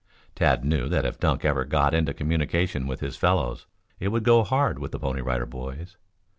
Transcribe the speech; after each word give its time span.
Tad 0.33 0.65
knew 0.65 0.89
that 0.89 1.05
if 1.05 1.19
Dunk 1.19 1.45
ever 1.45 1.63
got 1.63 1.93
into 1.93 2.11
communication 2.11 2.87
with 2.87 3.01
his 3.01 3.17
fellows 3.17 3.67
it 3.99 4.07
would 4.07 4.23
go 4.23 4.41
hard 4.43 4.79
with 4.79 4.91
the 4.93 4.99
Pony 4.99 5.21
Rider 5.21 5.45
Boys. 5.45 5.95